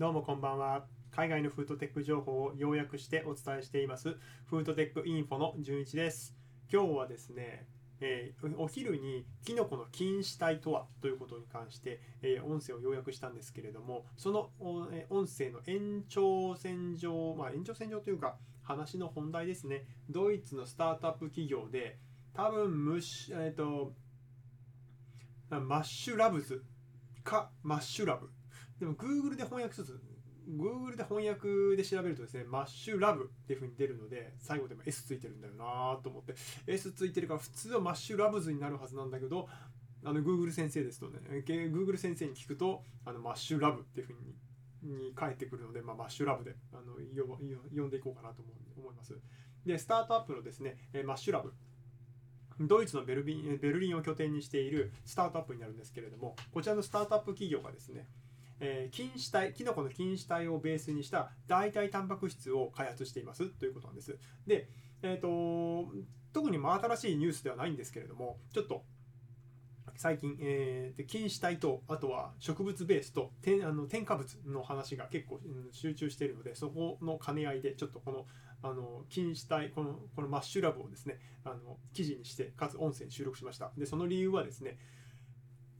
[0.00, 0.86] どうもこんばんは。
[1.14, 6.34] 海外のフードテック情報を要約してお伝えしていますフードテックインフォの純一です。
[6.72, 7.66] 今日はですね、
[8.00, 14.48] えー、お昼にキノコの菌糸体とはということに関して、えー、音声を要約したんですけれどもその、
[14.90, 21.98] え、音声の延長線上まあ延長線上というか話の本題ですねドイツのスタートアップ企業で
[22.32, 23.92] 多分ムシ、えーと、
[25.50, 26.64] Mushlabs
[27.22, 28.30] か Mushlab
[28.80, 29.94] でも Google で翻訳すると
[30.48, 36.34] Google で翻訳で調べるとですね、 Mushlab っていう風に出るので、最後でも S ついてるんだよなと思って、
[36.66, 39.48] S ついてるから普通は Mushlabs になるはずなんだけど、
[40.02, 44.34] あの Google 先生ですとね、Google 先生に聞くと、あの Mushlab っていう風に
[44.82, 46.94] に返ってくるので、まあ、 Mushlab であの
[47.76, 48.42] 呼んでいこうかなと
[48.76, 49.14] 思います。
[49.66, 51.52] で、スタートアップのですね、マッシュラブ。
[52.60, 58.08] ドイツのベルビンベルリンを拠点にしているスタートアップになるんですけれども、こちらのスタートアップ企業がですね、
[58.60, 64.18] えー、菌糸体、キノコの菌糸体をベースにした代替タンパク質を開発していますということなんです。
[64.46, 64.68] で、
[65.02, 65.92] えーと、
[66.32, 68.84] 特に真新しいニュースではないんですけれども、ちょっと
[70.00, 78.26] 最近、えー、菌糸体とあとは植物ベースと添あの添加物の話が結構、うん、集中しているのでそこの兼ね合いでちょっとこの
[78.62, 84.78] あの菌糸体このこのマッシュラブをですねあの記事にしてかつ音声に収録しましたでその理由はですね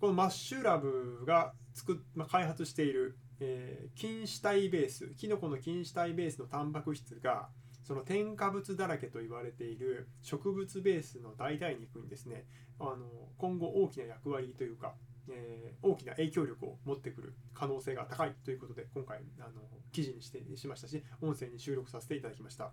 [0.00, 7.48] このマッシュラブが作、まあ、開発している、えー、菌糸体ベースキノコの菌糸体ベースのタンパク質が
[7.84, 12.46] その添加物だらけと言われている植物ベースの代替肉にですね
[12.78, 12.96] あの
[13.36, 14.94] 今後大きな役割というか、
[15.30, 19.60] えー、大きな影響力を持ってくる可能性が高いということで今回あの
[19.92, 22.72] 記事にしてしましたし音声に収録させていただきました。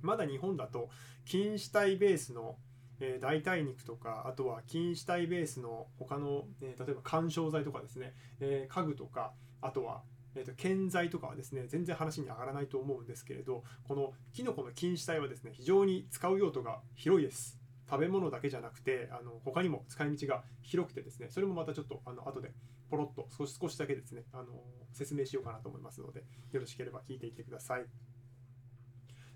[0.00, 0.88] まだ日本だと
[1.26, 2.56] 菌糸体ベースの
[3.00, 10.02] えー、代替肉とかあとは菌糸体ベースの他の、えー、例えば緩衝材とかですね、えー、家具とかあとは
[10.36, 22.52] えーと、建材とかはですね全然話に上がらないと思うんですけれどこのキノコの菌糸体はですね非常に使う用途が広いです食べ物だけじゃなくてあの他にも使い道が広くてですねそれもまたちょっとあの後で
[22.88, 24.44] ポロッと少し少しだけですねあの
[24.92, 27.86] 説明しようかなと思いますのでよろしければ聞いていってください。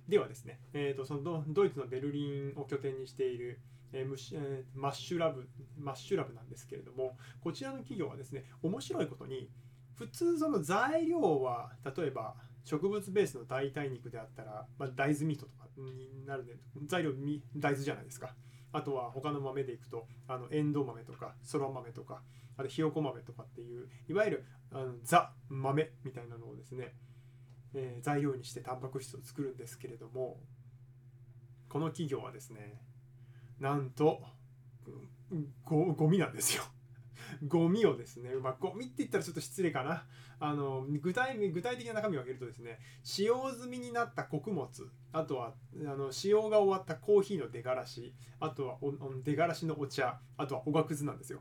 [0.08, 3.60] ではですね、えーと、そのドイツのベルリンを拠点にしている、
[3.92, 9.48] えーえー、 Mushlab Mushlab なんですけれどもこちらの企業はですね面白いことに
[9.94, 16.54] 普通その材料は例えば植物ベースの代替肉であったら、まあ、大豆ミートとかになるんで
[16.86, 17.12] 材料
[17.56, 18.34] 大豆じゃないですか。
[18.72, 22.22] あとは他の豆でいくとあのエンドウ豆とかそら豆とか
[22.56, 26.92] あとひよこ豆とかっていういわゆるあのザ豆みたいなのをですね
[27.74, 30.38] えー、材料にしてタンパク質を作るんですけれども
[31.68, 32.80] この企業はですね
[33.58, 34.22] なんと
[35.64, 36.62] ゴゴミなんですよ。
[37.48, 40.06] ゴミをですね、まあ、ゴミって言ったらちょっと失礼かな。
[40.40, 44.68] あの具体具体的な中身を挙げるとですね、使用済みになった穀物、
[45.12, 45.54] あとは
[45.86, 48.92] あの使用が終わったコーヒーの出がらし、あとはお
[49.22, 51.40] 出がらしのお茶、あとはおがくずなんですよ。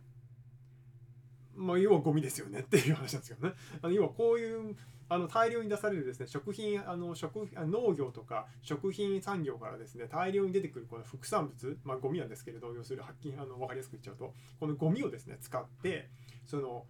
[1.56, 3.54] まあ、要はゴミですよねっていう話なんですよね。
[3.82, 4.76] あの要はこういう
[5.14, 16.10] あの大量に出されるですね食品あの食農業とか食品産業からですね大量に出てくるこの副産物まあゴミなんですけれど要するに発禁あの分かりやすく言っちゃうとこのゴミをですね使って
[16.48, 16.86] その、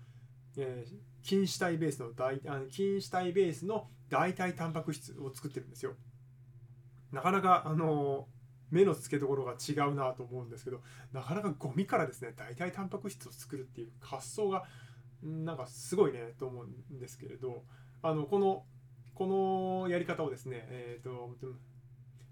[0.57, 5.93] えー、菌糸体ベースの代あの菌糸体ベースの代替タンパク質を作ってるんですよ。
[7.11, 8.27] なかなかあの
[8.71, 10.81] 目の付けどころが違うなと思うんですけど
[11.11, 14.63] なかなかゴミからですね代替タンパク質を作るっていう発想が
[15.21, 17.63] なんかすごいねと思うんですけれど
[18.03, 18.65] あのこの
[19.15, 21.35] このやり方をですね、えーと、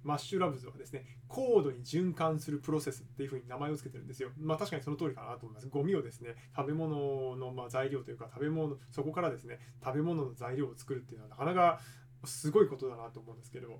[0.03, 4.31] マッシュラブズはですね、高度に循環するプロセスっていうふうに名前を付けてるんですよ。
[4.37, 5.69] まあ確かにその通りかなと思います。
[5.69, 11.79] ゴミをですね、食べ物のま材料というか、食べ物、そこからですね、食べ物の材料を作るっていうのはなかなか
[12.25, 13.79] すごいことだなと思うんですけど、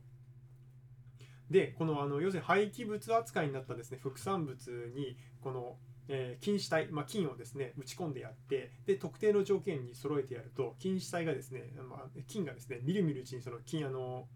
[1.50, 14.28] で、このあの要するに廃棄物扱いになったですね、副産物に、このえー、菌糸体、まあ、菌をですね打ち込んでやってで特定の条件に揃えてやると菌糸体がですね、まあ、菌がですねみるみるうちにその菌あの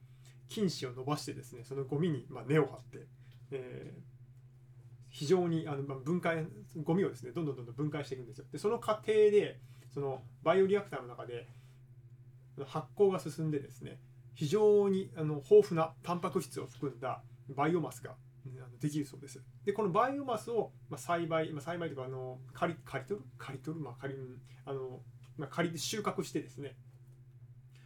[0.47, 3.07] 菌糸を伸ばしてですねそのゴミに、まあ、根を張って、
[3.51, 4.01] えー、
[5.09, 6.45] 非常にあの、まあ、分解
[6.83, 8.45] ゴミをですねどんどんどんどん分解していくんですよ。
[8.51, 9.59] でその過程で
[9.93, 11.47] そのバイオリアクターの中で
[12.65, 13.99] 発酵が進んでですね
[14.33, 18.15] 非常にあの豊富なタンパク質を含んだバイオマスが
[18.79, 19.41] できるそうです。
[19.63, 23.25] で、このバイオマスを、まあ、栽培、まあ、栽培というか、あの、刈り、刈り取る？
[23.37, 23.83] 刈り取る？
[23.83, 24.15] まあ、刈り、
[24.65, 25.01] あの、
[25.37, 26.75] まあ、刈りで収穫してですね、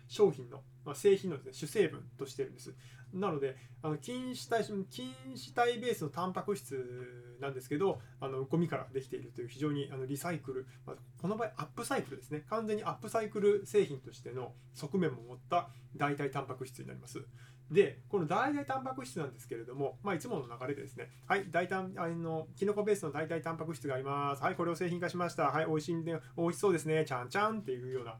[0.07, 2.73] 商品の、まあ、製品のです、ね、主成分としてるんです。
[3.13, 17.25] なのであの菌糸体菌糸体ベースのタンパク質なんですけどあのゴミからできているという非常にあのリサイクル、まあ、この場合アップサイクルですね完全にアップサイクル製品としての側面も持った代替タンパク質になります。
[17.71, 24.41] で、この代替タンパク質なんですけれども、まあ、いつもの流れでですね、はい、代替あのキノコベースの代替タンパク質があります。
[24.41, 25.43] はい、これを製品化しました。
[25.43, 27.05] はい、美味しいんで、美味しそうですね。
[27.05, 28.17] ちゃんちゃんっていうような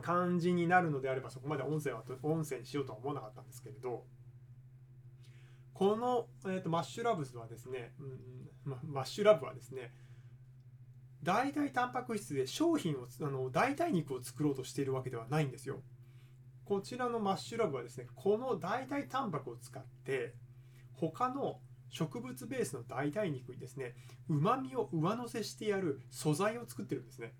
[0.00, 4.04] 感じになるのであればそこまで音声は音声にしようとは思わなかったんですけれど
[5.74, 9.92] この、えーと、 Mushlabs はですね、うんま、 Mushlab はですね
[11.22, 15.82] 代替タンパク質で商品をあの代替肉を作ろうとしているわけではないんですよ。
[16.70, 20.34] こちらのマッシュラブはですねこの代替タンパクを使って
[20.92, 21.58] 他の
[21.88, 23.96] 植物ベースの代替肉にですね
[24.28, 27.32] うまみを上乗せしてやる素材を作ってるんですね。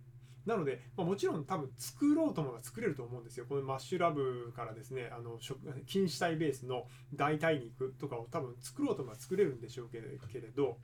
[0.47, 3.47] なので、まあ、もちろん多分作ろうと思えば作れると思うんですよ。
[3.49, 5.39] このマッシュラブからですね、あの
[5.87, 10.09] 菌糸体ベースの代替肉とかを多分作ろうと思えば作れるんでしょうけれ
[10.49, 10.79] ど、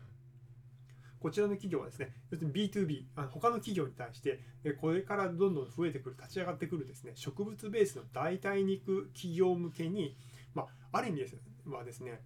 [1.20, 4.40] こちらの企業はですね、要するに B2B、他の企業に対して、
[4.80, 10.16] これからどんどん増えてくる、立ち上がってくるですね、植物ベースの代替肉企業向けに、
[10.54, 11.36] まあ、ある意味です
[11.66, 12.22] はですね、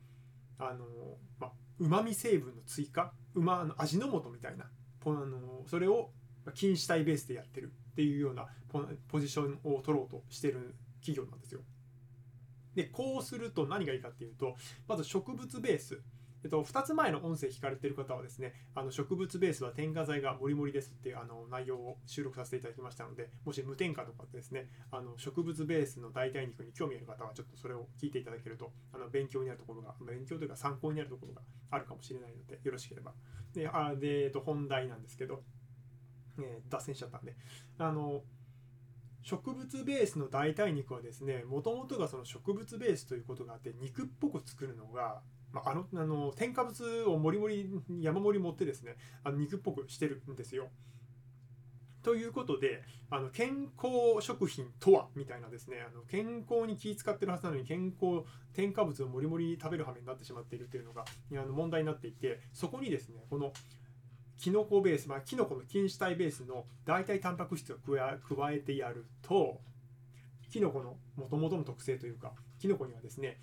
[0.59, 0.85] あの
[1.39, 4.67] まあ、旨味成分の追加、うまの味の素みたいな、
[5.05, 6.11] あのそれを
[6.55, 8.47] 禁止体ベースでやってるっていうような
[9.09, 11.61] ポジションを取ろうとしてる企業なんですよ。
[12.75, 14.55] でこうすると何がいいかっていうと
[14.87, 16.01] まず植物ベース
[16.43, 33.13] えっと、2つ前の音声聞かれてる方はですね、あの植物ベースは添加剤がもりもりですっていうあの内容を収録させていただきましたので、もし無添加とかですね、あの植物ベースの代替肉に興味ある方はちょっとそれを聞いていただけると、あの勉強になるところが、勉強というか参考になるところがあるかもしれないので、よろしければ。
[33.53, 35.43] で、あでえっと、本題なんですけど、
[36.39, 37.35] えー、脱線しちゃったんで
[37.79, 38.23] あの
[39.23, 45.21] 植物ベースの代替肉はですねもともとがその植物ベースということがあって肉っぽく作るのが、
[45.53, 47.69] まあ、あのあの添加物をもりもり
[48.01, 50.69] 山盛り持ってですねあの肉っぽくしてるんですよ。
[52.03, 58.25] ということであの健康食品とはみたいなですねあの健康に気使ってるはずなのに健康
[58.55, 63.53] 添加物をもりもり食べる羽目になってしまっているというのがあの問題になっていてそこにですねこの
[64.39, 69.61] キノコベース、まあ、キノコの菌糸体ベースの代替タンパク質を加えてやると
[70.51, 73.39] キノコのもともとの特性というかキノコにはですね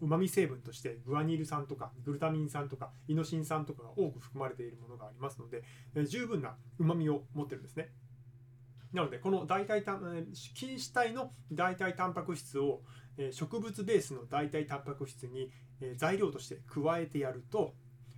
[0.00, 5.62] うまみ成分としてグアニル酸とかグルタミン酸とかイノシン酸とかが多く含まれているものがありますので、
[5.94, 7.90] え十分なうまみを持ってるんですね。
[8.92, 9.82] なのでこの代替
[10.54, 12.82] 菌糸体の代替タンパク質を
[13.32, 15.50] 植物ベースの代替タンパク質に
[15.96, 17.74] 材料として加えてやると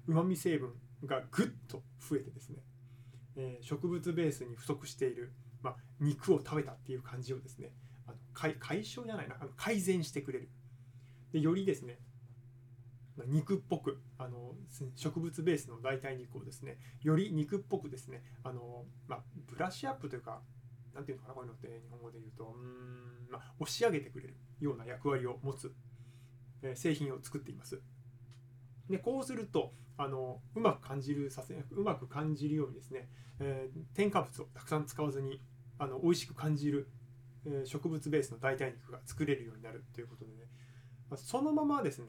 [0.06, 0.74] うまみ成分
[1.04, 2.58] がぐっと増えてですね、
[3.36, 7.72] え、植物ベースに不足している、まあ、肉を食べたっていう感じをですね
[8.36, 10.50] 解解消じゃないなあの改善してくれる
[11.32, 11.98] でよりですね
[13.26, 14.52] 肉っぽくあの
[14.94, 20.42] 植物ベースの代替肉をですねより肉っぽくですねあの、まあ、ブラッシュアップというか
[20.94, 25.72] 何ていうのかなこういうのって日本語で言うとうん、まあ、押し上げてくれるような役割を持つ、
[26.62, 27.80] えー、製品を作っています。
[28.90, 33.08] でこうするとあのうまく感じるさせうまく感じるようにですね、
[33.40, 35.40] えー、添加物をたくさん使わずに
[35.78, 36.88] あの美味しく感じる、
[37.46, 40.38] え、植物ベースの代替肉が作れるようになるということでね、
[41.10, 42.06] ま、そのままですね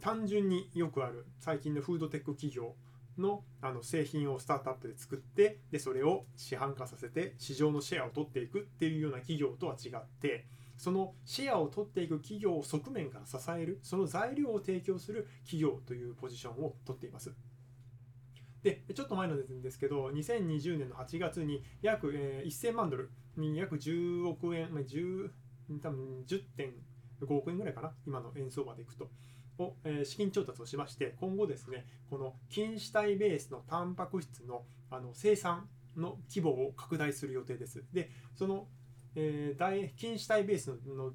[0.00, 2.74] 単純によくある最近のフードテック企業
[3.18, 10.46] のあの製品をスタートアップで作ってでそれを市販化させて市場のシェアを取っていくっていうような企業とは違って
[10.76, 17.32] そのシェアを取っていく企業を側面から支えるその材料を提供する企業というポジションを取っています。
[18.62, 25.30] でちょっと前のですけど2020年の8月に約、えー、1000万ドルに約10億円、まあ、10
[25.82, 29.08] 多分10.5億円ぐらいかな今の円相場でいくと。
[29.58, 37.84] を、えー、資金調達をしまして今後ですねこの菌糸体ベースのタンパク質のあの生産の規模を拡大する予定です。
[37.92, 38.68] でその
[39.16, 41.10] えー、菌糸体ベースの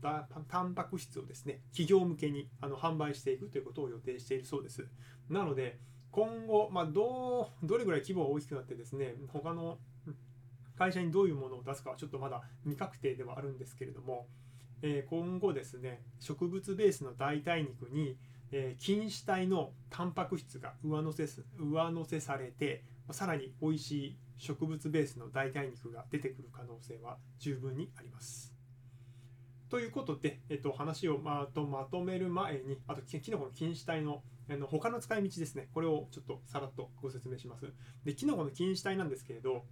[0.49, 4.85] タンパク質をですね企業向けにあの販売していくということを予定しているそうです
[5.29, 5.79] なので
[6.15, 9.77] 今後、まあ、どうどれぐらい規模が大きくなってですね他の
[10.77, 14.27] 会社にどういうものを出すかはちょっとまだ未確定ではあるんですけれども、
[14.81, 18.17] えー、今後ですね植物ベースの代替肉に、
[18.53, 21.27] えー、菌糸体のタンパク質が上乗せ
[21.59, 28.54] 上乗せされてさらに美味しい植物ベースの代替肉が出てくる可能性は十分にあります。
[29.69, 35.69] ということで、えっと、話をまとまとめる前にあとキノコの菌糸体のあの他の使い道ですね。
[35.73, 37.65] これをちょっとさらっとご説明します。
[38.03, 39.65] でキノコの菌糸体なんですけれど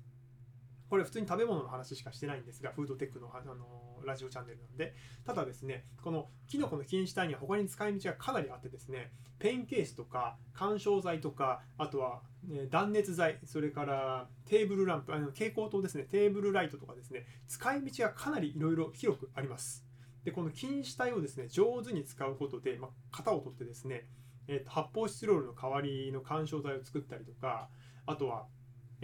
[0.90, 3.56] これ普通に食べ物の話しかしてないんですがフードテックのあの
[4.04, 4.96] ラジオチャンネルなんで。
[5.26, 12.22] ただですねこのキノコの菌糸体には他に使い道がかなりあってですねペンケースとか緩衝材とかあとは、
[12.70, 16.04] 断熱材それからテーブルランプあの蛍光灯ですね。
[16.04, 19.83] テーブルライトとかですね使い道がかなりいろいろ広くあります。
[20.24, 24.08] でこの菌糸体をですね上手に使うことで、まあ、型を取ってですね、
[24.48, 27.70] えーと、発泡スチロールの代わりの緩衝材を作ったりとか
[28.06, 28.46] あとは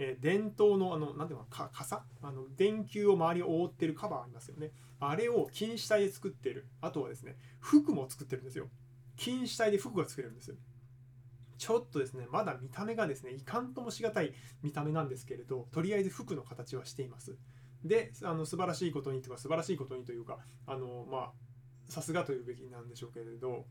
[0.02, 2.04] えー、電灯のあのなんていうのか傘？
[2.22, 4.70] あの電球を周りを覆ってるカバーありますよね。
[4.98, 6.68] あれを菌糸体で作ってる。
[6.80, 8.70] あとはですね服も作ってるんですよ。
[9.18, 10.54] 菌糸体で服が作れるんです
[11.58, 17.36] ちょっとですねまだ見た目がですねいかんともしがたい見た目なんですけれどとりあえず服の形はしています。
[17.84, 21.30] であの素晴らしいことにとか素晴らしいことにというかあのまあ
[21.88, 23.64] さすがというべきなんでしょうけれど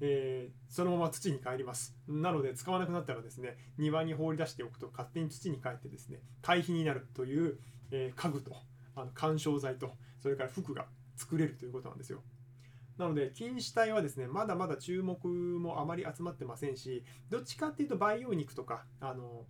[0.00, 1.96] えー、そのまま土に帰ります。
[2.06, 7.58] なので使わなくなったらですね庭に放り出しておくと勝手に土に帰ってですね堆肥になるという、
[7.90, 8.54] えー、家具と
[8.94, 10.86] あの緩衝材とそれから服が
[11.16, 12.22] 作れるということなんですよ。
[12.98, 19.44] なので菌糸体はですねまだまだ注目もあまり集まってませんしどっちかっていうと培養肉とかあの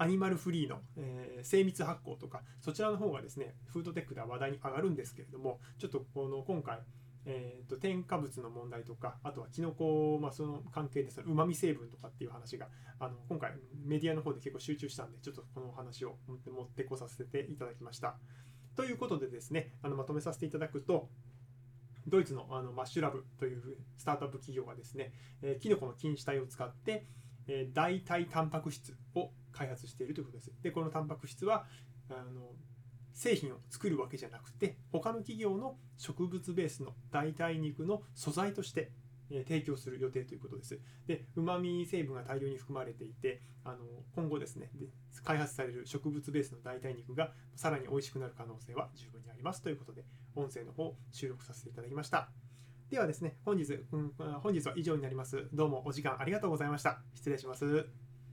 [0.00, 6.78] アニマルフリーの、えー、精密発酵とかそちらの方がですねフードテックでは話題に上がるんですけれどもちょっとこの今回
[7.26, 13.52] えーと、添加物の問題とかあとはキノコ、まあ、その関係でうまみ成分とかっていう話があの今回
[13.84, 18.16] メディアの方で結構集中したんでちょっとこのお話を持ってこさせていただきました。
[18.74, 21.10] ということでですねあのまとめさせていただくと
[22.06, 27.04] ドイツのあのマッシュラブというスタートアップ企業がですね、えー、キノコの菌糸体を使って、
[27.46, 30.52] えー、代替タンパク質を開発しているということです。
[30.62, 31.66] でこのタンパク質は
[32.08, 32.52] あの
[33.12, 38.92] 製品を作るわけじゃなくて他の企業の植物ベースの代替肉の素材として
[39.30, 40.80] 提供する予定ということです。
[41.06, 43.78] で、うまみ成分が大量に含まれていて、あの
[44.14, 44.86] 今後ですねで、
[45.22, 50.04] 開発される植物ベースの代替肉がさらに美味しくなる可能性は十分にありますということで、
[50.34, 52.30] 音声の方収録させていただきました。
[52.90, 55.48] ではですね、本日、うん、本日は以上になります。
[55.52, 57.00] どうもお時間ありがとうございました。
[57.14, 58.09] 失礼します。